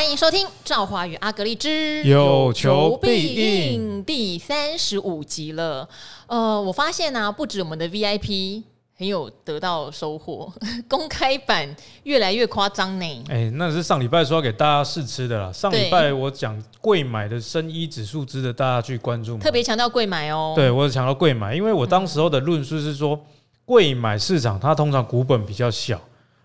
[0.00, 5.86] 欢迎收听《赵华与阿格力之有求必应》第三十五集了。
[6.26, 8.62] 呃，我发现呢、啊，不止我们的 VIP
[8.96, 10.50] 很有得到收获，
[10.88, 13.24] 公开版越来越夸张呢。
[13.28, 15.52] 哎，那是上礼拜说要给大家试吃的啦。
[15.52, 20.54] 上礼拜我讲贵买的生医指数值得大家去关注，特别强调贵买哦。
[20.56, 23.20] 对，我强调贵买，因为我当时候的论述是说，
[23.66, 26.00] 柜买市场它通常股本比较小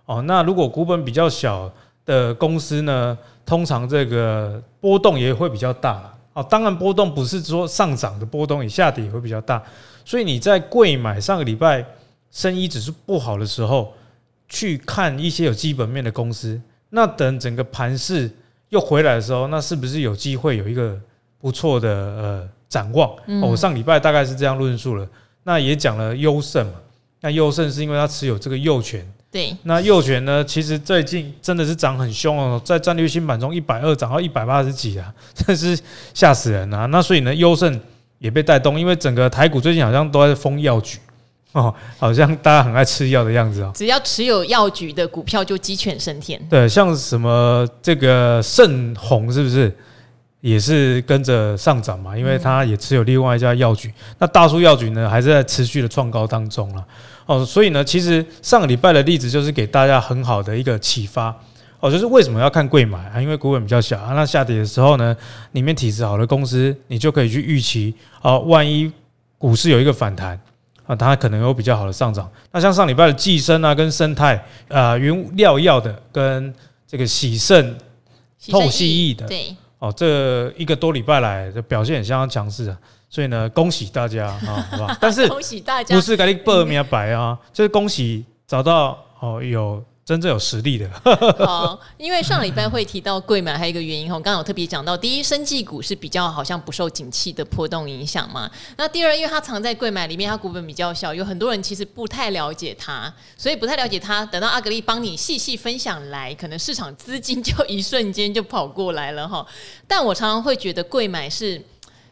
[0.07, 0.21] 哦。
[0.24, 1.71] 那如果股本比较小
[2.06, 6.43] 的公司呢，通常这个波动也会比较大哦。
[6.49, 9.61] 当然，波动不是说上涨的波动，也下跌也会比较大。
[10.04, 11.85] 所以你在贵买上个礼拜
[12.31, 13.93] 生意指数不好的时候，
[14.49, 16.59] 去看一些有基本面的公司，
[16.89, 18.29] 那等整个盘势
[18.69, 20.99] 又回来的时候，那是不是有机会有一个
[21.39, 23.15] 不错的呃展望？
[23.41, 25.07] 我上礼拜大概是这样论述了。
[25.43, 26.73] 那也讲了优胜嘛，
[27.21, 29.07] 那优胜是因为它持有这个佑全。
[29.36, 30.42] 对，那佑全呢？
[30.46, 35.77] 其实最近真的是涨很凶哦，在战略新版中一百二涨到一百八十几啊， 真是
[36.14, 36.86] 吓死人啊！
[36.86, 37.77] 那所以呢，优胜
[38.19, 41.00] 也被带动，因为整个台股最近好像都在封药局
[41.52, 43.73] 哦， 好像大家很爱吃药的样子哦。
[43.75, 46.42] 只要持有药局的股票就鸡犬升天。
[46.49, 49.70] 对，像什么这个盛虹是不是
[50.45, 52.15] 也是跟着上涨嘛？
[52.15, 53.91] 因为它也持有另外一家药局。
[54.19, 56.85] 那大树药局呢，还是在持续的创高当中了。
[57.25, 61.35] 哦，所以呢，其实上个礼拜的例子就是给大家很好的一个启发
[61.79, 63.19] 哦，就是为什么要看贵买啊？
[63.19, 65.17] 因为股本比较小啊，那下跌的时候呢，
[65.53, 68.91] 里面体质好的公司，你就可以去预期啊，万一
[69.39, 70.39] 股市有一个反弹
[70.85, 72.30] 啊，它可能有比较好的上涨。
[72.52, 76.53] 那像上礼拜的寄生啊，跟生态啊，原料药的跟
[76.87, 77.75] 这个洗肾
[78.52, 79.55] 透析液的，对
[79.86, 82.78] 哦，这一个多礼拜来的表现也相当强势啊。
[83.08, 84.97] 所以呢，恭喜大家啊，好吧？
[85.00, 90.88] 但是恭喜大家，不是给你报名白啊，就是恭喜找到哦，有真正有实力的。
[91.44, 98.48] 好，因为上礼拜会提到贵买，还有一个原因哈，刚刚有特别讲到，第一，生技股是比较好像不受景气的波动影响嘛。
[98.77, 104.23] 那第二，因为它藏在贵买里面，它股本比较小，有很多人其实不太了解它，所以不太了解它。
[104.27, 109.44] 等到阿格力帮你细细分享来，可能市场资金就一瞬间就跑过来了哈。
[109.88, 111.61] 但我常常会觉得贵买是。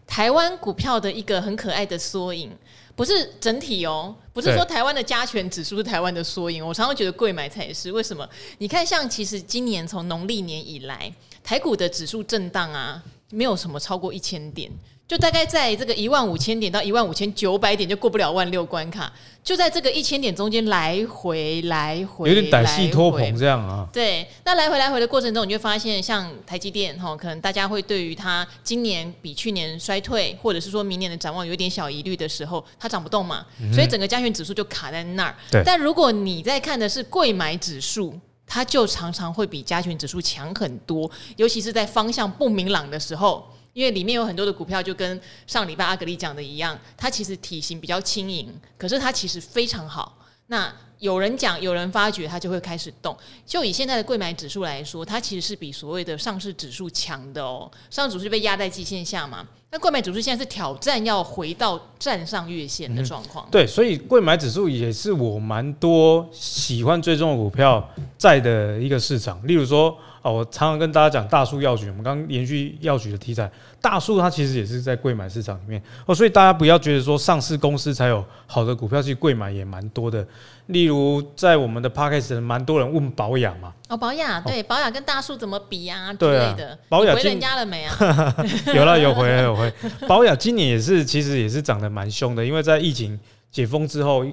[0.06, 2.52] 台湾股票的一个很可爱的缩影，
[2.94, 6.66] 不是整体哦，不是说台湾的加权指数是台湾的缩影。
[6.66, 7.92] 我常常觉得贵买才是。
[7.92, 8.28] 为什么？
[8.58, 11.14] 你看，像其实今年从农历年以来，
[11.44, 14.72] 台股的指数震荡啊，没有什么超过一千点。
[15.06, 19.12] 就大概在这个一万五千点到一万五千九百点，就过不了万六关卡。
[19.44, 23.86] 就在这个一千点中间来回来回，有点歹戏拖棚这样啊。
[23.92, 35.36] 对，那来回来回的过程中，你就发现像台积电哈，可能大家会对于它今年比去年衰退，或者是说明年的展望有点小疑虑的时候，它涨不动嘛，所以整个加权指数就卡在那儿。
[35.52, 35.62] 对。
[35.66, 43.46] 但如果你在看的是柜买指数，它就常常会比加权指数强很多，尤其是在方向不明朗的时候。
[43.74, 50.18] 因为里面有很多的股票，就跟上礼拜阿格力讲的一样，它其实体型比较轻盈，可是它其实非常好。
[50.48, 50.74] 那
[51.04, 53.14] 有人讲，有人发觉，它就会开始动。
[53.46, 57.70] 就以现在的贵买指数来说，它其实是比所谓的上市指数强的哦。
[57.90, 63.46] 上市指数被压在季线下嘛，那贵买指数现在是挑战要回到站上月线的状况。
[63.46, 63.52] 嗯。
[63.52, 67.86] 对，所以贵买指数也是我蛮多喜欢追踪的股票
[68.18, 69.46] 在的一个市场。
[69.46, 69.94] 例如说。
[70.24, 80.26] 哦，我常常跟大家讲大树药局，我们刚刚延续药局的题材，大树它其实也是在贵买市场里面哦，所以大家不要觉得说上市公司才有好的股票，去贵买也蛮多的。
[80.68, 88.36] 例如在我们的 Podcast 蛮多人问保养嘛，哦，保养对，保养跟大树怎么比啊之类的，宝雅回人家了没啊？
[88.74, 89.72] 有了，有回来有回。
[90.08, 93.20] 保养今年也是，其实也是涨得蛮凶的，因为在疫情
[93.52, 94.26] 解封之后，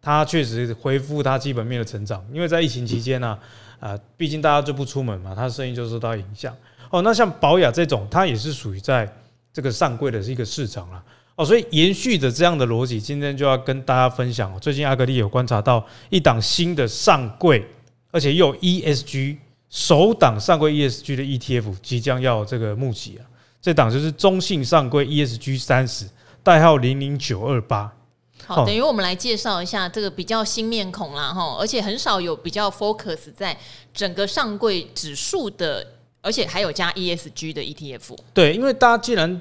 [0.00, 3.38] 它确实恢复它基本面的成长，因为在疫情期间呢、啊。
[3.78, 6.56] 啊，毕竟大家就不出门嘛，它的生意就受到影响。
[6.88, 9.06] 哦，那像保雅这种，它也是属于在
[9.52, 11.02] 这个上柜的是一个市场了。
[11.36, 14.58] 哦，所以延续着这样的逻辑，今天就要跟大家分享。
[14.58, 17.62] 最近阿格力有观察到一档新的上柜，
[18.10, 19.36] 而且又有 ESG
[19.68, 23.22] 首档上柜 ESG 的 ETF 即将要这个募集啊。
[23.60, 26.08] 这档就是中信上柜 ESG 三十，
[26.42, 27.92] 代号零零九二八。
[28.46, 33.54] 好，等于我们来介绍一下这个比较新面孔啦，哈，而且很少有比较 focus 在
[33.92, 35.86] 整个上柜指数的，
[36.22, 38.16] 而且还有加 ESG 的 ETF。
[38.32, 39.38] 对，因为大家既然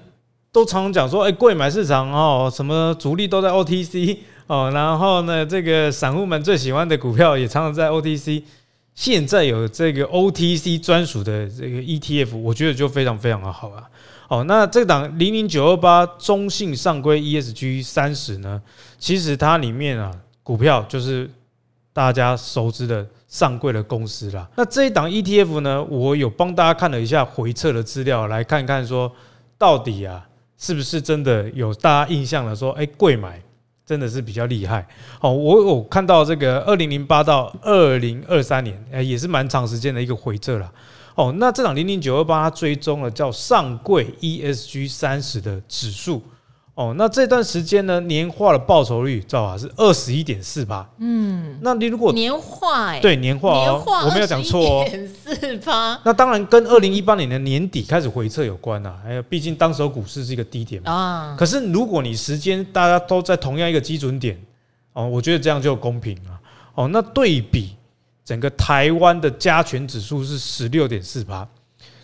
[0.55, 4.17] 都常常讲说，哎，贵买市场哦，什么主力都在 OTC
[4.47, 8.41] 哦，然后呢，这个散户们最喜欢的股票也常常在 OTC，
[8.93, 13.83] 现在有这个 OTC 专属的这个 ETF，我觉得就非常非常的好啊。
[14.29, 18.61] 哦，那这档零零九二八中信上规 ESG 三十呢？
[18.97, 20.09] 其实它里面啊，
[20.41, 21.29] 股票就是
[21.91, 24.47] 大家熟知的上柜的公司啦。
[24.55, 29.11] 那这一档 ETF 呢，我有帮大家看了一下回测的资料，来看看说
[29.57, 30.25] 到底啊，
[30.57, 33.41] 是不是真的有大家印象了说，哎，贵买
[33.85, 34.87] 真的是比较厉害。
[35.21, 40.71] 哦，我我看到这个二零零八到二零二三年，哎，也是蛮长时间的一个回撤了。
[41.15, 46.21] 哦，那这档零零九二八它追踪了叫上柜 ESG 三十的指数。
[46.75, 49.57] 哦，那这段时间呢，年化的报酬率，知道吧？
[49.57, 50.85] 是二十一点四八。
[50.97, 55.97] 嗯，那你如果年化哎，对年化哦，年化我没有讲错哦，点四八。
[56.03, 58.99] 那当然跟二零一八年的年底开始回撤有关啊。
[59.05, 60.91] 哎呀，毕竟当时股市是一个低点嘛。
[60.91, 61.35] 啊。
[61.39, 64.37] 可是如果你时间大家都在同样一个基准点，
[64.91, 66.39] 哦，我觉得这样就公平了。
[66.73, 67.69] 哦，那对比
[68.25, 71.47] 整个台湾的加权指数是十六点四八，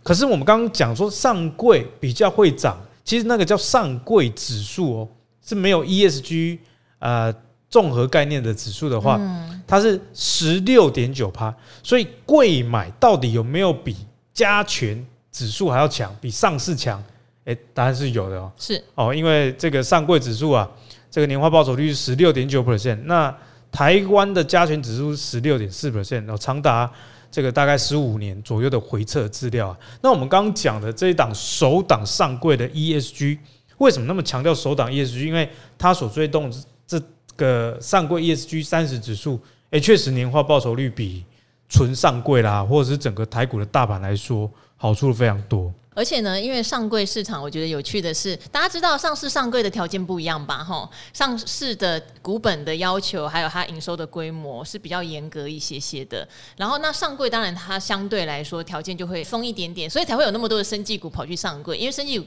[0.02, 2.80] 可是我们刚刚讲说上柜比较会涨。
[3.04, 5.08] 其实那个叫上柜指数哦，
[5.44, 6.60] 是没有 ESG
[7.00, 7.34] 呃
[7.70, 9.20] 综合概念的指数的话，
[9.68, 11.54] 它是十六点九趴。
[11.82, 13.96] 所以贵买到底有没有比
[14.34, 17.04] 加权指数还要强，比上市强？
[17.46, 18.52] 诶，答案是有的哦。
[18.58, 20.70] 是哦，因为这个上柜指数啊，
[21.10, 23.36] 这个年化报酬率是十六点九 percent，那
[23.72, 26.92] 台湾的加权指数是十六点四 percent，哦，长达。
[27.32, 33.40] 这个大概十五年左右的回测资料啊，那我们刚刚讲的这一档首档上柜的 ESG，
[33.78, 35.26] 为什么那么强调首档 ESG？
[35.26, 36.52] 因为它所追动
[36.86, 37.02] 这
[37.38, 39.40] 个上柜 ESG 三十指数，
[39.70, 41.24] 诶，确实年化报酬率比
[41.70, 45.74] 纯上柜啦，或者是整个台股的大盘来说，好处非常多。
[45.94, 50.64] 而且呢，因为上柜市场，我觉得有趣的是，大家知道上市上柜的条件不一样吧？
[50.64, 56.26] 哈，上市的股本的要求，还有它营收的规模是比较严格一些些的。
[56.56, 62.18] 然后那上柜当然它相对来说条件就会松一点点，所以才会有那么多的生技股跑去上柜，因为生技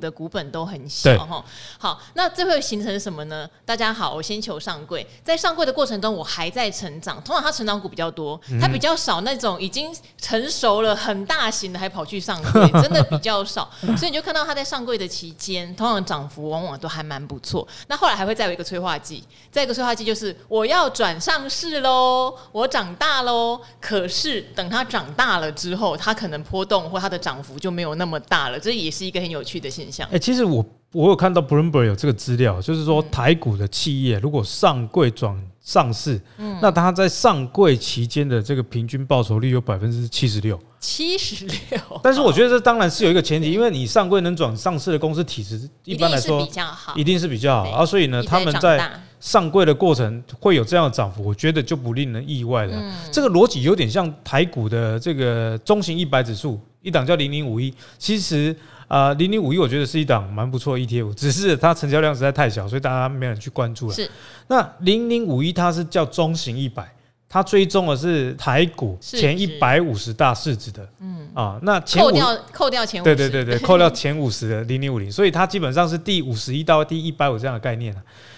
[0.00, 1.44] 的股本都很小哈。
[1.78, 3.48] 好，那这会形成什么呢？
[3.64, 13.02] 大家好，我先求上柜，在上柜的过程中，我还在成长，通常它成长股比较多，它比较少那种已经成熟了很大型的还跑去上柜，真的。
[13.12, 13.68] 比较少，
[13.98, 17.66] 所以你就看到它在上柜的期间，通常涨幅往往都还蛮不错。
[17.88, 23.60] 那后来还会再有一个催化剂，再一个催化剂就是我要转上市喽，我长大喽。
[23.80, 30.06] 可是等它长大了之后，它可能波动或它的涨幅就没有那么大了，这也是一个很有趣的现象。
[30.08, 40.58] 哎、欸，其实我我有看到 Bloomberg 有这个资料，就是说台股的企业如果上柜转上市，嗯，那它在上柜期间的这个平均报酬率有百分之七十六。
[40.78, 48.90] 七十六，但是我觉得这当然是有一个前提，因为你上柜能转上市的公司体质一般来说比较好，一定是比较好啊，所以呢，他们在
[49.20, 52.92] 上柜的过程会有这样的涨幅，我觉得就不令人意外了。
[53.12, 58.54] 这个逻辑有点像台股的这个中型一百指数，一档叫零零五一，其实
[58.92, 63.94] 啊，零零五一我觉得是一档蛮不错的 ETF，只是它成交量实在太小，所以大家没人去关注了。
[63.94, 64.10] 是，
[64.48, 66.86] 那零零五一它是叫中型一百。
[67.26, 77.96] 它追踪的是台股前一百五十大市值的，嗯啊，那前扣掉扣掉前五十，对对对对， 扣掉前五十的零零五零，所以它基本上是第五十一到第一百五这样的概念。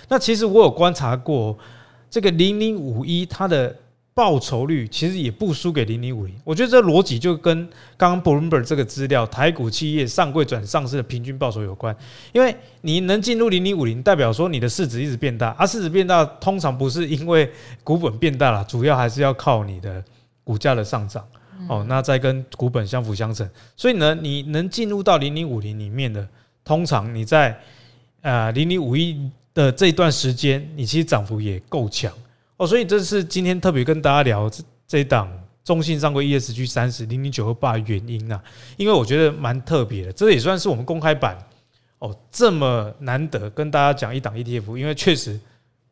[0.08, 1.58] 那其实我有观察过
[2.08, 3.74] 这个零零五一它的。
[4.14, 11.94] 报酬率其实也不输给零零五零，我觉得这逻辑就跟刚刚 Bloomberg 这个资料，台股企业上柜转上市的平均报酬有关。
[12.32, 17.50] 因为你能进入零零五零，代表说你的市值一直变大，而、啊、市值变大通常不是因为
[17.82, 20.02] 股本变大了，主要还是要靠你的
[20.44, 21.26] 股价的上涨
[21.68, 21.84] 哦。
[21.88, 26.24] 那再跟股本相辅相成，所以呢，你能进入到零零五零里面的，
[26.64, 27.58] 通常你在
[28.22, 32.12] 呃零零五一的这一段时间，你其实涨幅也够强。
[32.56, 35.28] 哦，所以这是今天特别跟大家聊这这一档
[35.64, 38.42] 中信上柜 ESG 三十零零九二八原因啊，
[38.76, 41.36] 因为我觉得蛮特别的，这也算是我们公开版
[41.98, 45.40] 哦这么难得跟大家讲一档 ETF，因为确实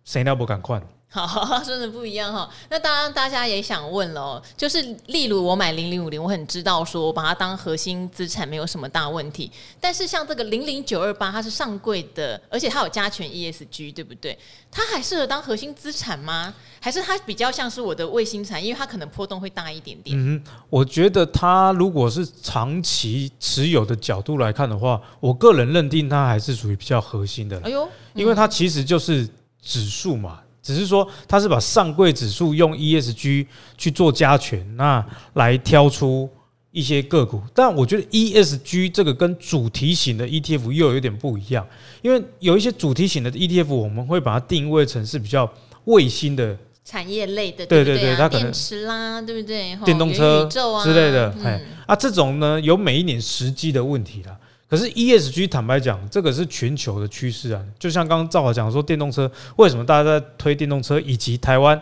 [0.05, 0.81] 谁都不敢换。
[1.27, 2.49] 好， 真的不一样哈。
[2.71, 9.53] 那当然，大家也想问了，就是例如我买零零五零，我很知道说我把它当核心资产没有什么大问题。
[9.79, 14.39] 但是像这个零零九二八，它是上柜的，而且它有加权 ESG，对不对？
[14.71, 16.55] 它还适合当核心资产吗？
[16.81, 18.65] 还是它比较像是我的卫星产？
[18.65, 20.17] 因为它可能波动会大一点点。
[20.19, 27.61] 嗯，我觉得它如果是长期持有的角度来看的话，我个人认定它还是属于比较核心的。
[27.63, 29.29] 哎呦，因为它其实就是
[29.61, 30.41] 指数嘛。
[30.63, 35.05] 只是说，它是把上柜指数用 ESG 去做加权，那
[35.35, 36.31] 来挑出
[36.71, 37.43] 一些个股。
[37.53, 41.67] 但我觉得 ESG 这个跟主题型的 ETF 又有点不一样，
[42.01, 45.53] 因为有一些主题型的 ETF，我们会把它定位成是比较
[45.85, 49.77] 卫星的产业类的，对对对，它可能电池啦，对不对？
[49.85, 50.49] 电动车
[50.85, 54.37] 之类的，哎啊，这种呢有每一年时机的问题啦。
[54.73, 57.63] 可是 ESG 坦白讲，这个是全球的趋势啊。
[57.79, 61.79] 就像刚刚赵华讲说，电动车为什么大家在推电动车，以及台湾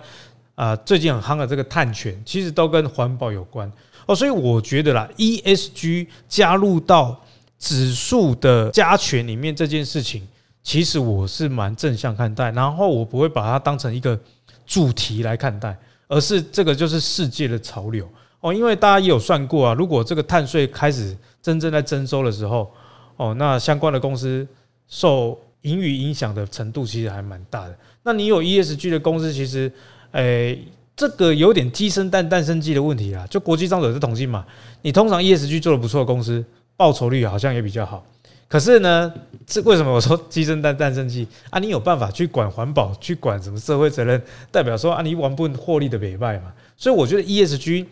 [0.57, 3.71] 啊，最近很夯的这个碳权，其实都跟环保有关
[4.07, 4.13] 哦。
[4.17, 7.17] 所以我觉得啦，ESG 加入到
[7.61, 10.27] 指数的加权里面这件事情，
[10.61, 14.19] 其实我是蛮正向看待，然后我不会把它当成一个
[14.67, 15.79] 主题来看待，
[16.09, 18.09] 而是这个就是世界的潮流
[18.41, 18.53] 哦。
[18.53, 22.69] 因为大家也有算过啊，如果这个碳税开始真正在征收的时候，
[23.21, 24.47] 哦，那相关的公司
[24.89, 27.77] 受盈余影响的程度其实还蛮大的。
[28.03, 29.71] 那你有 ESG 的公司，其实。
[30.13, 30.59] 诶、
[30.97, 33.25] 这个有点鸡生蛋，蛋生鸡的问题啦。
[33.31, 34.45] 就国际上有这统计嘛，
[34.83, 36.45] 你通常 ESG 做得不错的公司，
[36.77, 38.05] 报酬率好像也比较好。
[38.49, 39.15] 可是呢，
[39.47, 41.61] 这为什么我说鸡生蛋，蛋生鸡啊？
[41.61, 46.53] 你有办法去管环保，去管什么社会责任，代表说啊，你玩不获利的尾败嘛。
[46.77, 47.87] 所以我觉得 ESG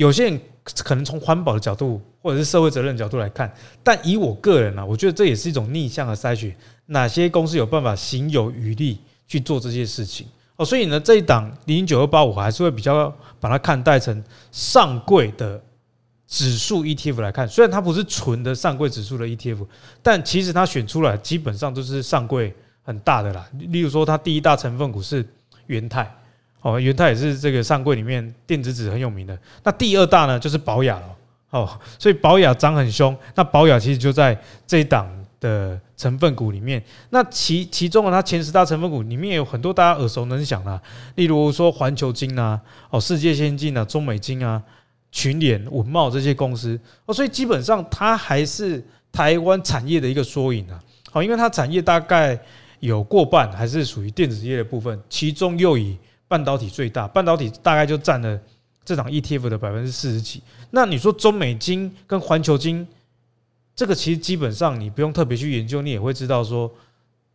[0.00, 0.40] 有些人
[0.82, 3.52] 可能从环保的角度或者是社会责任角度来看，
[3.82, 10.26] 但以我个人啊，我觉得这也是一种逆向的筛选，哪些公司有办法行有余力去做这些事情。
[10.56, 15.62] 哦，所以呢，这一档零零九二八，我还是会比较把它看待成上柜的
[16.26, 17.46] 指数 ETF 来看。
[17.46, 19.66] 虽然它不是纯的上柜指数的 ETF，
[20.02, 23.46] 但其实它选出来基本上都是上柜很大的啦。
[23.52, 25.22] 例如说，它第一大成分股是
[25.66, 26.10] 元泰，
[26.60, 29.38] 哦，元泰也是这个上柜里面电子纸很有名的。
[29.62, 31.16] 那第二大呢，就是宝雅了。
[31.50, 40.80] 哦，所以宝雅涨很凶，那宝雅其实就在这一档的成分股里面，那其其中啊它前十大成分股里面有很多大家耳熟能详的，
[41.16, 44.62] 例如说环球晶啊、哦世界先进啊、中美晶啊、
[45.10, 50.80] 群联、文茂这些公司哦，所以基本上它还是台湾产业的一个缩影啊。
[51.10, 52.38] 好，因为它产业大概
[52.78, 55.98] 有过半还是属于电子业的部分，其中又以
[56.30, 58.40] 半导体最大，半导体大概就占了
[58.84, 60.40] 这档 ETF 的百分之四十几。
[60.70, 62.86] 那你说中美金跟环球金？
[63.74, 66.70] 这个其实基本上你不用特别去研究，你也会知道说，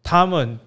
[0.01, 0.57] 他们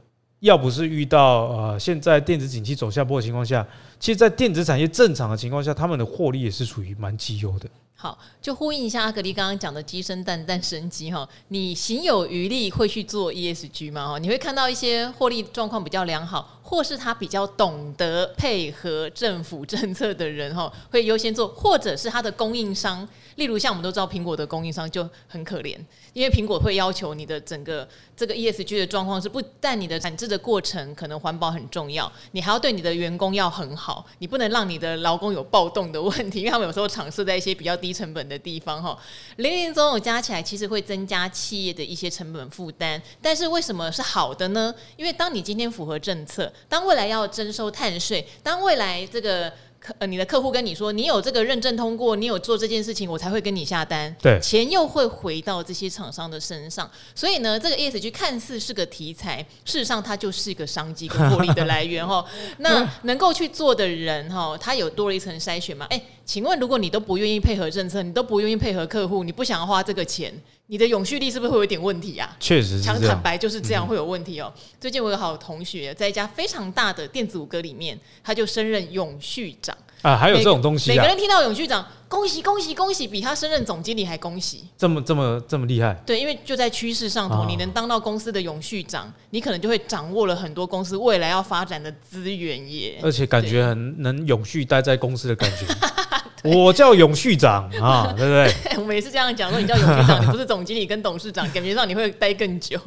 [0.40, 3.66] 要不是遇到呃现在电子景气走下坡的情况下，
[3.98, 7.66] 其实，在电子产业正常的情况下，他们的获利也是属于蛮绩优的。
[8.00, 14.10] 好，就呼应一下阿格力刚刚讲的“鸡生蛋，蛋生鸡”哈，你行有余力会去做 ESG 吗？
[14.10, 23.08] 哈，你会看到一些获利状况比较良好，或是他比较懂得配合政府政策的人哈，会优先做，或者是他的供应商。
[23.34, 25.76] 例如，像我们都知道，苹果的供应商就很可怜，
[26.12, 38.98] 因为苹果会要求你的整个这个 ESG 的状况是，不但你的产制的过程可能环保很重要，你还要对你的员工要很好，你不能让你的劳工有暴动的问题，因为他们有时候厂设在一些比较低低成本的地方哈，
[39.36, 43.00] 零零总总加起来，其实会增加企业的一些成本负担。
[43.22, 44.74] 但是为什么是好的呢？
[44.96, 49.50] 因为当你今天符合政策，当未来要征收碳税，当未来这个。
[49.80, 54.14] 客呃，你的客户跟你说，你有这个认证通过，你有做这件事情，我才会跟你下单。
[54.20, 56.90] 对，钱又会回到这些厂商的身上。
[57.14, 62.24] 所以呢，这个 ESG 看似是个题材，事实上它就是一个商机跟获利的来源哈。
[62.58, 65.86] 那能够去做的人哈，他有多了一层筛选吗？
[65.90, 70.32] 哎，请问如果你都不愿意配合政策，你都不愿意配合客户，你不想要花这个钱？
[70.70, 72.36] 你的永续力是不是会有点问题啊？
[72.38, 74.52] 确实，讲坦白就是这样，会有问题哦。
[74.78, 80.94] 最近我有个好同学在一家非常大的电子五哥里面，他就升任永续长啊，还有这种东西啊。
[80.94, 84.68] 每个人听到永续长，恭喜恭喜恭喜，比他升任总经理还恭喜。
[84.76, 85.94] 这么这么这么厉害？
[86.04, 92.98] 对，因为就在趋势上头，你能当到公司的永续长，你可能就会掌握了很多公司未来要发展的资源耶。
[93.02, 95.64] 而且感觉很能永续待在公司的感觉。
[96.56, 98.78] 我叫永续长啊， 对不对？
[98.78, 102.78] 我们也是这样讲，说你叫永续长，你不是总经理跟董事长，感觉上你会待更久。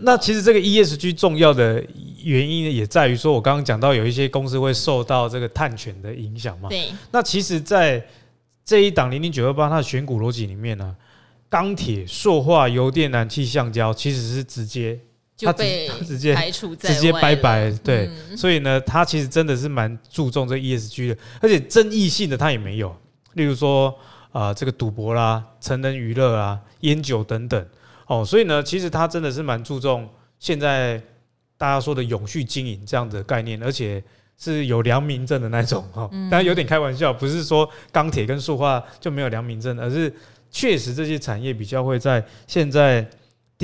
[0.00, 1.84] 那其实这个 ESG 重要的
[2.22, 6.68] 原因呢，也在于说，我刚刚讲到有一些公司会受到这个碳权的影响嘛。
[6.68, 6.88] 对。
[7.10, 8.04] 那其实，在
[8.64, 10.96] 这一档零零九二八它的选股逻辑里面呢，
[11.50, 14.98] 钢铁、塑化、油电、燃气、橡胶，其实是直接。
[15.36, 17.70] 就被直接排除在外，直接拜拜。
[17.82, 22.94] 对，嗯、所以呢，他其实真的是蛮注重这 ESG 的，而且争议性的他也没有。
[23.32, 23.88] 例如说
[24.30, 27.66] 啊、呃，这个赌博啦、成人娱乐啊、烟酒等等。
[28.06, 31.02] 哦，所以呢，其实他真的是蛮注重现在
[31.58, 34.00] 大家说的永续经营这样的概念，而且
[34.38, 35.82] 是有良民证的那种。
[35.92, 40.14] 哈，当然有点开玩笑，不是说钢铁跟塑化就没有良民证，而是
[40.48, 43.04] 确实这些产业比较会在现在。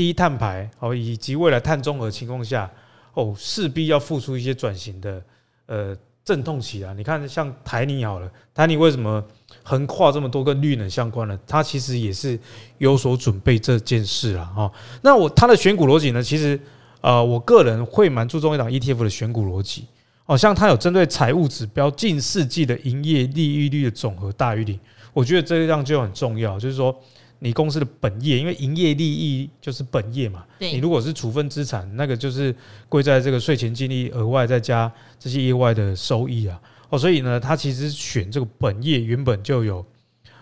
[0.00, 2.71] 低碳排哦，以及未来碳中和情况下
[3.12, 5.23] 哦，势必要付出一些转型的
[5.66, 6.95] 呃阵痛期啊。
[6.97, 9.23] 你看，像台泥好了，台泥为什么
[9.62, 11.38] 横跨这么多跟绿能相关的？
[11.47, 12.38] 它其实也是
[12.78, 14.50] 有所准备这件事啊。
[14.57, 16.23] 哈，那我它的选股逻辑呢？
[16.23, 16.59] 其实
[17.02, 19.85] 呃，我个人会蛮注重一档 ETF 的选股逻辑。
[20.25, 24.80] 哦，像它有针对财务指标近四季的营业利益率的总和大于零，
[25.12, 26.99] 我觉得这一样就很重要，就是说。
[27.41, 30.45] 你公司的本业，因为营业利益就是本业嘛。
[30.59, 32.55] 你如果是处分资产，那个就是
[32.89, 36.61] 归在这个税前净利额外再加这些业外的收益啊。
[36.91, 39.85] 哦，所以呢，他其实选这个本业原本就有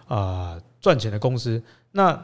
[0.07, 1.63] 啊赚钱的公司，
[1.93, 2.21] 那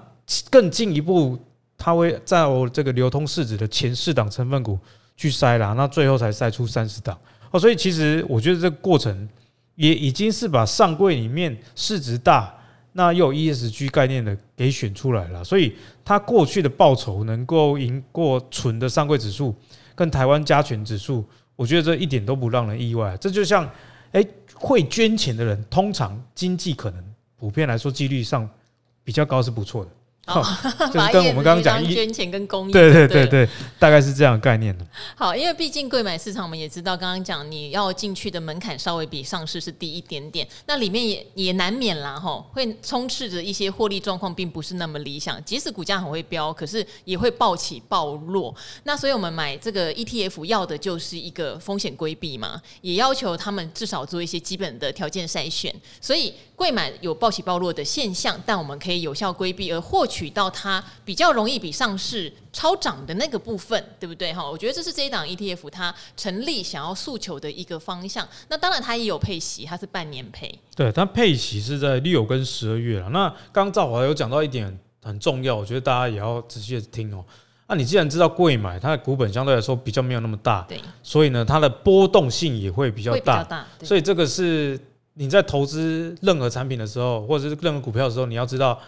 [0.51, 1.39] 更进一步，
[1.79, 4.79] 他会在我这个流通市值的前四档成分股
[5.17, 7.17] 去筛啦，那最后才筛出三十档
[7.51, 9.29] 哦，所以其实我觉得这个过程
[9.77, 12.53] 也已经是把上柜里面市值大，
[12.95, 19.55] 那又有 ESG 概念的给选出来了，所以它过去的报酬能够赢过纯的上柜指数
[19.95, 21.23] 跟台湾加权指数，
[21.55, 23.71] 我觉得这一点都不让人意外，这就像。
[24.15, 24.25] 哎，
[24.55, 27.05] 会捐钱的人，通常经济可能
[27.37, 28.49] 普遍来说几率上
[29.03, 29.91] 比较高，是不错的。
[30.27, 30.43] 哦，
[30.93, 34.87] 就是跟我们刚刚讲捐钱跟公益，对对对对，大概是这样的概念的。
[35.15, 45.43] 好，因为毕竟贵买市场，我们也知道，刚刚讲你要进去的门槛稍微比上市是低一点点，那里面也也难免啦，吼，会充斥着一些获利状况，并不是那么理想。
[45.45, 48.55] 即使股价很会飙，可是也会暴起暴落。
[48.85, 55.75] 那所以我们买这个 ETF 要的就是一个风险规避嘛，也要求他们至少做一些基本的条件筛选。
[56.01, 60.14] 所以贵买有暴起暴落的现象，但我们可以有效规避而获取。
[60.15, 64.49] 取到它比较容易比上市超涨的那个部分，对不对哈？
[64.49, 68.25] 我觉得这是这一档 ETF 它成立想要诉求的一个方向。
[68.49, 70.57] 那当然它也有配息，它是半年配。
[70.77, 73.09] 对，它配息是在六跟十二月了。
[73.09, 77.25] 那刚刚赵华有讲到一点很重要，我觉得大家也要仔细的听哦。
[77.67, 83.43] 那你既然知道贵买它的股本相对来说比较没有那么大，对，所以呢它的波动性也会比较大。
[83.43, 84.79] 大，所以这个是
[85.15, 88.79] 你在投资任何产品的时候，或者是任何股票的时候，你要知道。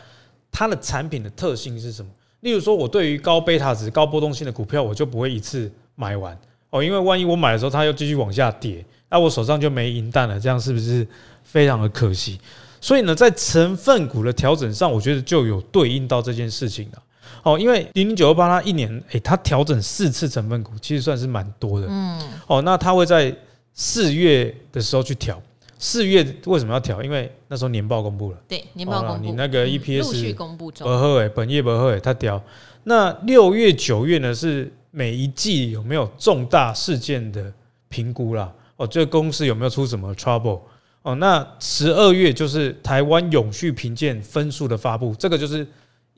[0.58, 2.10] 它的产品的特性是什么？
[2.40, 6.34] 例如说，我对于高贝塔值、高波动性的股票，我就不会一次买完
[6.70, 11.06] 哦，因为万一我买的时候它又继续往下跌，那我手上就没银弹了，这样是不是
[11.44, 12.40] 非常的可惜？
[12.80, 17.02] 所以呢，在成分股的调整上，我觉得就有对应到这件事情了。
[17.42, 21.86] 哦，因为零零九二八它一年，诶，它调整四次成分股，其实算是蛮多的。
[21.90, 23.34] 嗯，哦，那它会在
[23.74, 25.38] 四月的时候去调。
[25.78, 27.02] 四月为什么要调？
[27.02, 28.38] 因为那时候年报公布了。
[28.48, 30.86] 对，年报公布，你那个 EPS 陆续公布中。
[30.86, 32.42] 不本业不好诶，它调。
[32.84, 34.34] 那六月、九月呢？
[34.34, 37.52] 是每一季有没有重大事件的
[37.88, 38.50] 评估啦？
[38.76, 40.60] 哦，这个公司有没有出什么 trouble？
[41.02, 45.66] 哦，那十二月就是台湾永续评鉴分数的发布，这个就是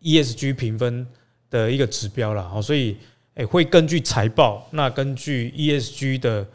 [0.02, 1.06] ESG 评分
[1.50, 2.48] 的一个指标啦。
[2.54, 2.96] 哦，所以
[3.34, 6.46] 诶会根据财报，那根据 ESG 的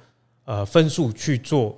[0.45, 1.77] 呃分数去做。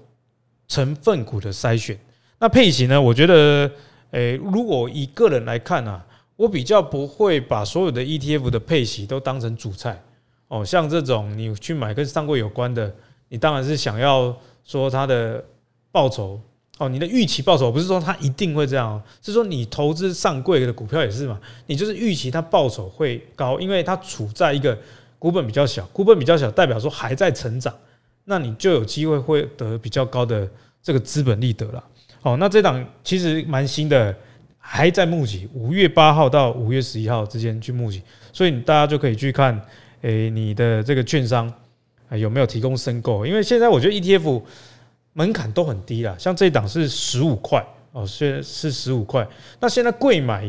[0.68, 2.00] 成分股的筛选，
[2.40, 3.02] 那配息呢？
[3.02, 3.72] 我觉得，
[4.12, 6.04] 诶、如果以个人来看啊，
[6.36, 10.02] 我比较不会把所有的 ETF 的配息都当成主菜
[10.48, 10.66] 哦。
[10.66, 12.94] 像这种你去买跟上柜有关的，
[13.30, 15.44] 你当然是想要说它的
[15.92, 16.40] 报酬
[16.78, 24.78] 哦，你的预期报酬不是说它一定会这样，是说你投资上柜的股票也是嘛，你就是预期它报酬会高，因为它处在一个
[25.18, 27.74] 股本比较小，股本比较小代表说还在成长。
[28.26, 30.50] 那你就有机会会得比较高的
[30.82, 31.84] 这个资本利得了。
[32.22, 34.14] 好，那这档其实蛮新的，
[34.58, 38.02] 还在募集，五月八号到五月十一号之间去募集，
[38.34, 39.62] 所以大家就可以去看，
[40.02, 41.52] 诶，你的这个券商
[42.12, 43.26] 有没有提供申购？
[43.26, 44.42] 因为现在我觉得 ETF
[45.14, 49.28] 门槛都很低了，像这一档是十五块哦，是是十五块。
[49.60, 50.46] 那现在贵买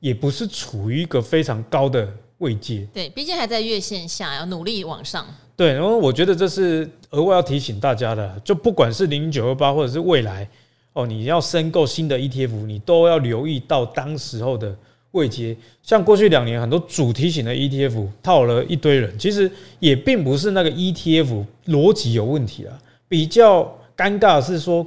[0.00, 5.24] 也不是处于一个非常高的位阶，对，毕竟还在月线下，要努力往上。
[5.56, 10.48] 对，然后我觉得这是额外要提醒大家的，就不管是零九二八或者是未来
[10.92, 14.76] 哦，你要申购新的 ETF，你都要留意到当时候的
[15.12, 15.56] 位阶。
[15.82, 22.76] 像过去两年很多主题型的 ETF 套了一堆人，其实也并不是那个 ETF 逻辑有问题啊，
[23.06, 23.62] 比较
[23.96, 24.84] 尴尬的是说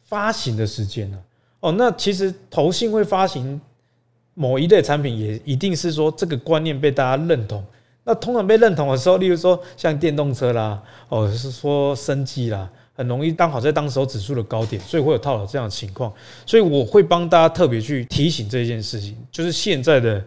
[0.00, 1.18] 发行的时间呢。
[1.60, 3.60] 哦，那其实投信会发行
[4.34, 7.64] 某一类产品，也一定是说这个观念被大家认同。
[8.04, 16.12] 那通常被认同的时候，例如说像电动车啦，哦，是说生技啦，很容易刚好在当时候指数的高点，所以会有套牢这样的情况。
[16.44, 20.24] 所以我会帮大家特别去提醒这件事情，就是现在的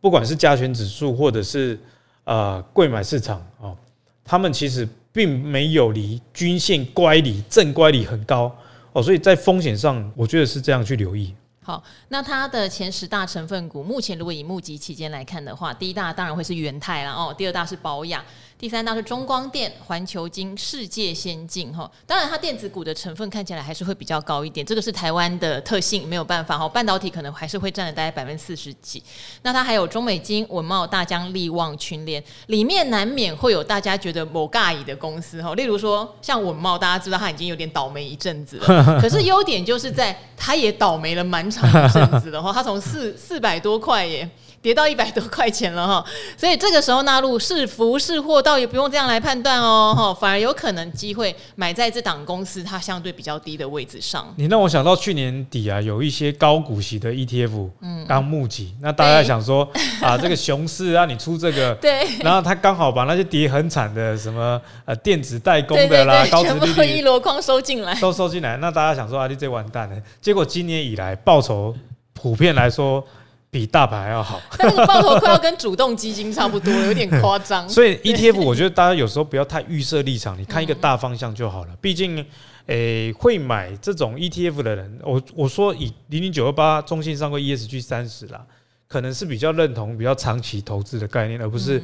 [0.00, 1.78] 不管是加权指数或者是
[2.24, 3.76] 啊柜买市场啊，
[4.24, 8.50] 他们其实并没有离均线乖离正乖离很高
[8.92, 11.34] 哦，所以在风险上，我觉得是这样去留意。
[11.68, 18.24] 好，那它的前十大成分股，目前如果以募集期间来看的话，第一大当然会是元泰了哦，第二大是宝雅。
[18.58, 26.68] 第三大是中光电、环球金、世界先进哈，当然它电子股的成分看起来还是会比较高一点，这个是台湾的特性，没有办法哈。
[26.68, 29.00] 半导体可能还是会占了大概百分之四十几。
[29.42, 44.28] 那它还有中美金、稳懋、大江、力旺、群联，里面难免会有大家觉得某尬乙的公司哈，例如说像稳茂，大家知道它已经有点倒霉一阵子了， 可是优点就是在它也倒霉了蛮长一阵子的哈，它从四四百多块耶
[44.60, 46.04] 跌到一百多块钱了哈，
[46.36, 54.32] 所以这个时候纳入是福是祸倒也不用这样来判断哦，哈，反而有可能机会买在这档公司它相对比较低的位置上。
[54.36, 59.68] 你让我想到去年底啊，有一些高股息的 ETF，嗯，刚募集，那大家想说
[60.02, 69.96] 啊，这个熊市啊，你出这个， 对，然后他刚好把那些跌很惨的什么呃电子代工的啦，高殖利率一箩筐收进来，都收进来，那大家想说啊，你这完蛋了。
[70.20, 71.74] 结果今年以来报酬
[72.12, 73.04] 普遍来说。
[73.50, 77.66] 比大盘还要好，但 那个报酬快要跟主动基金差不多，有点夸张。
[77.70, 81.74] 所以 ETF，我觉得大家有时候不要太预设立场，你看一个大方向就好了。
[81.80, 82.24] 毕竟，
[82.66, 88.44] 诶，会买这种 ETF 的人，我我说以零零九二八中信上柜 ESG 三十啦，
[88.86, 91.82] 可能是比较认同比较长期投资的概念，而不是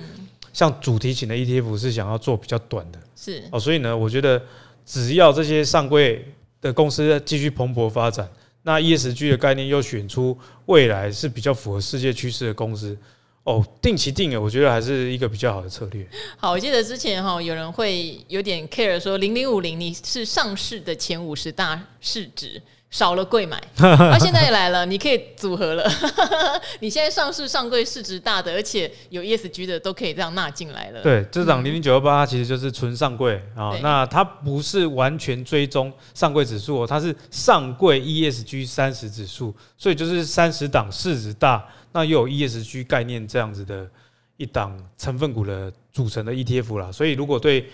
[0.52, 2.98] 像主题型的 ETF 是想要做比较短的。
[3.16, 4.40] 是哦，所以呢，我觉得
[4.84, 6.26] 只要这些上柜
[6.60, 8.28] 的公司继续蓬勃发展。
[8.64, 12.98] 那 ESG 的概念又选出未来是比较符合世界趋势的公司
[13.44, 16.04] 哦，定期定额，我觉得还是一个比较好的策略。
[16.38, 22.60] 好，我记得之前哈有人会有点 care 说零零五零你是上市的前五十大市值。
[22.94, 25.84] 少了贵买，那 现在来了，你可以组合了。
[26.78, 31.02] 你现在上市上柜市值大的，而且有 ESG 的，都可以这样纳进来了。
[31.02, 43.90] 对，这档零零九幺八其实就是纯上柜啊，那它不是完全追踪上柜指数，哦它是上柜 ESG 三十指数，所以就是三十档市值大，那又有 ESG 概念这样子的
[44.36, 46.92] 一档成分股的组成的 ETF 啦。
[46.92, 47.68] 所以如果对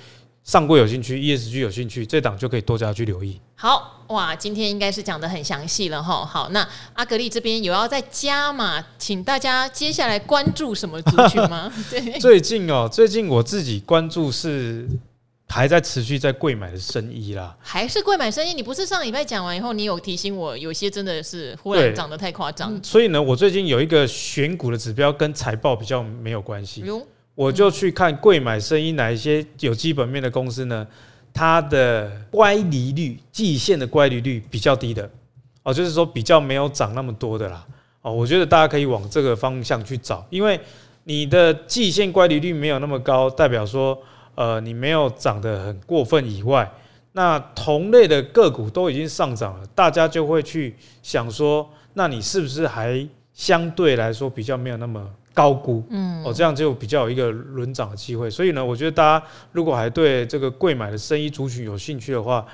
[0.44, 3.40] 上柜有兴趣，ESG 有兴趣，这档就可以多加去留意。
[3.55, 6.24] 好哇，今天应该是讲的很详细了哈。
[6.24, 11.72] 好，那阿格力这边有要再加嘛，请大家接下来关注什么族群吗？
[11.90, 14.88] 对，最近哦，最近我自己关注是
[15.46, 18.55] 还在持续在贵买的生意啦，还是贵买生意？
[18.55, 22.83] 你不是上礼拜讲完以后，你有提醒我，有些真的是忽然涨得太夸张。
[22.83, 26.83] 所以呢，我最近有一个选股的指标跟财报比较没有关系。
[27.35, 30.87] 我就去看贵买生意哪一些有基本面的公司呢？
[31.33, 35.09] 它的乖离率、季线的乖离率比较低的
[35.62, 37.64] 哦，就是说比较没有涨那么多的啦
[38.03, 38.12] 哦。
[38.12, 40.61] 我觉得大家可以往这个方向去找，因为
[41.05, 43.97] 你的季线乖离率没有那么高，代表说
[44.35, 46.71] 呃你没有涨得很过分以外，
[47.12, 55.09] 那同类的个股都已经上涨了，大家就会去想说，那你是不是还相对来说比较没有那么。
[55.33, 58.29] 高估，嗯，哦，这样就比较有一个轮涨的机会。
[58.29, 62.45] 所以呢，我觉得大家如果还对这个贵买的生意族群有兴趣的话，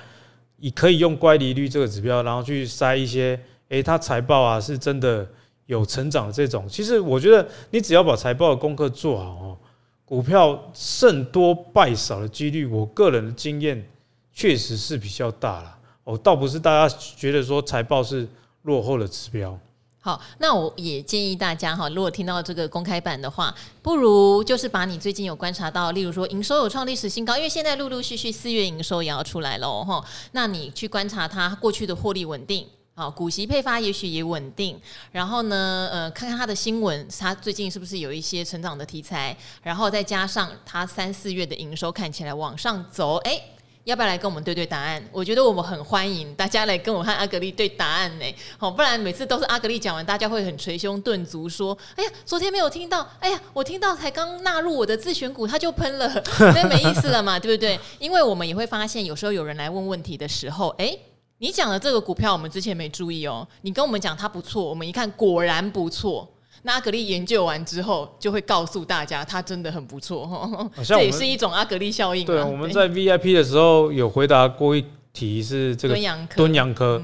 [0.57, 5.27] 你可以用乖离率这个指标，然后去筛一些，诶，它财报啊是真的
[5.65, 6.67] 有成长的这种。
[6.67, 9.57] 其实我觉得你只要把财报的功课做好哦，
[10.05, 13.87] 股票胜多败少的几率，我个人的经验
[14.31, 15.77] 确实是比较大了。
[16.05, 18.27] 哦，倒不是大家觉得说财报是
[18.61, 19.59] 落后的指标。
[20.07, 32.65] 好，那我也建议大家哈，如果听到这个公开版的话，不如就是把你最近有观察到，例如说营收有创历史新高，因为现在陆陆续续四月营收也要出来了哈，那你去观察它过去的获利稳定，
[32.95, 34.79] 啊，股息配发也许也稳定，
[35.11, 43.41] 然后呢，呃，看看它的新闻，它最近是不是有一些成长的题材，然后再加上它三四月的营收看起来往上走，哎。
[43.87, 45.01] 要不要来跟我们对对答案？
[45.13, 48.25] 我觉得我们很欢迎大家来跟我和阿格丽对答案呢。
[48.57, 56.21] 好，不然每次都是阿格丽讲完，大家会很捶胸顿足说：“哎呀，昨天没有听到，哎呀，我听到才刚纳入我的自选股，它就喷了，
[56.53, 60.93] 那没意思了嘛，对不对？”因为我们也会发现，有时候有人来问问题的时候，哎，
[61.37, 66.27] 你讲的这个股票我们之前没注意哦，你跟我们讲它不错，我们一看果然不错。
[66.63, 70.69] 那阿格力研究完之后，就会告诉大家，它真的很不错哈。
[70.83, 72.25] 这也是一种阿格力效应。
[72.25, 75.93] 对，我们在 VIP 的时候有回答过一题，是这个
[76.35, 77.01] 敦洋科。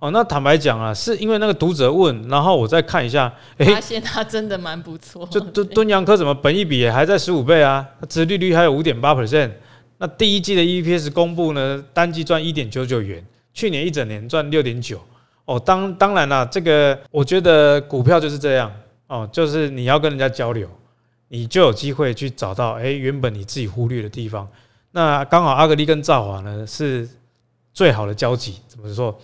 [0.00, 5.26] 哦，那坦白讲啊，是因为那个读者问，然后我再看一下，哎，发现它真的蛮不错。
[5.30, 7.86] 就敦敦洋科怎么本益比还在十五倍啊？
[8.08, 9.50] 殖利率还有五点八 percent。
[9.96, 15.00] 那第一季的 EPS 公布呢，单季赚一点九九元，去年一整年赚六点九。
[15.46, 18.70] 哦，当当然啦，这个我觉得股票就是这样。
[19.14, 20.68] 哦，就是你要跟人家交流，
[21.28, 24.48] 你就有机会去找到哎，原本你自己忽略的地方。
[24.90, 27.08] 那刚好阿格力跟赵华呢是
[27.72, 29.16] 最好的交集，怎么说？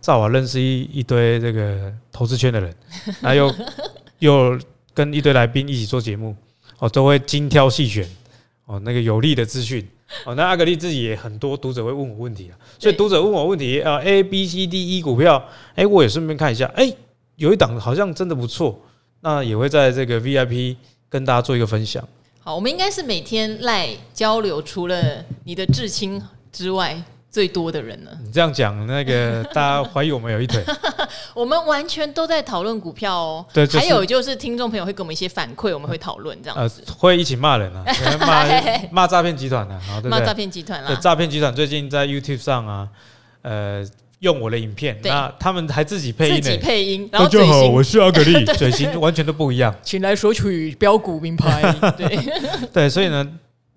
[0.00, 2.74] 赵华认识一一堆这个投资圈的人，
[3.22, 3.54] 还有
[4.18, 4.58] 又
[4.92, 6.34] 跟一堆来宾一起做节目，
[6.80, 8.04] 哦，都会精挑细选
[8.66, 9.86] 哦，那个有利的资讯
[10.24, 10.34] 哦。
[10.34, 15.44] 那阿格力自己也很多读者会问我问题啊，所以读者问我问题啊，A B C D E 股票，
[15.76, 16.92] 哎，我也顺便看一下，哎，
[17.36, 18.80] 有一档好像真的不错。
[19.20, 20.76] 那也会在这个 VIP
[21.08, 22.06] 跟大家做一个分享。
[22.40, 26.96] 好，我们应该是每天赖交流，除了你的至亲之外，
[27.28, 28.10] 最多的人呢？
[28.24, 30.64] 你这样讲，那个 大家怀疑我们有一腿。
[31.34, 33.46] 我们完全都在讨论股票哦。
[33.52, 36.82] 对，就是、还有就是听众朋友会给我们一些反馈，我们会讨论这样子。
[36.86, 37.84] 呃，会一起骂人啊，
[38.20, 38.46] 骂
[38.90, 40.94] 骂诈骗集团啊，骂诈骗集团啊。
[40.94, 42.88] 诈骗集团最近在 YouTube 上啊，
[43.42, 43.84] 呃，
[44.20, 47.08] 用我的影片，那他们还自己配音，自己配音。
[47.12, 49.74] 然后大家好， 我是阿格力，嘴型完全都不一样。
[49.82, 51.72] 请来索取标股名牌。
[51.96, 52.18] 对
[52.72, 53.26] 对，所以呢，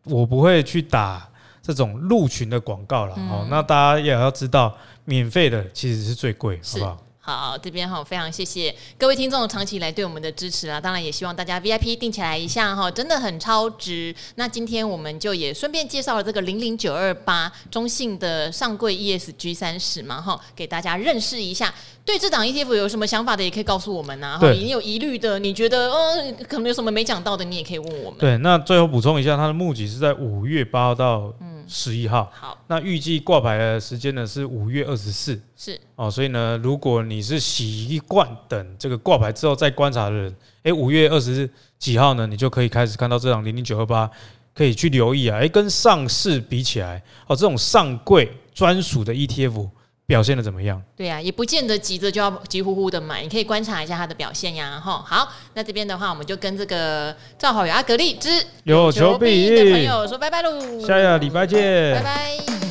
[0.05, 1.25] 我不会去打。
[1.61, 4.75] 这种入群的广告了，哦，那大家也要知道，
[5.05, 6.97] 免费的其实是最贵，好不好？
[7.37, 14.13] 好，这边哈非常谢谢各位听众长期以来对我们的支持啊，当然也希望大家 VIP 定起来一下哈，真的很超值。
[14.35, 21.73] 那今天我们就也顺便介绍了这个零零九二八中信的上柜 ESG 三十嘛哈，给大家认识一下。
[22.05, 24.39] 对这档 ETF 有什么想法的，也可以告诉我们呐。
[24.41, 28.19] 哈，你有疑虑的，你觉得嗯可能有什么没讲到的，你也可以问我们。
[28.19, 31.31] 对，那最后补充一下，它的募集是在五月八号到
[31.69, 32.29] 十一号。
[32.33, 35.39] 好，那预计挂牌的时间呢是五月二十四。
[35.55, 44.09] 是哦，所以呢，如果你是习惯等这个挂牌之后再观察的人，哎，五月二十几号呢，你就可以开始看到这档零零九二八，
[44.53, 45.37] 可以去留意啊。
[45.37, 49.69] 哎，跟上市比起来，哦，这种上柜专属的 ETF。
[50.09, 50.81] 表现的怎么样？
[50.97, 54.81] 对呀、啊，也不见得急着就要急呼呼的买，你可以观察一下它的表现呀。
[54.83, 62.68] 哈，好，那这边的话，我们就跟这个赵好友阿格力之有求必应的朋友说拜拜喽，下个礼拜见，拜拜。